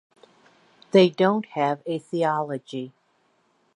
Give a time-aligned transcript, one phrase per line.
[0.89, 2.91] They don't have a theology.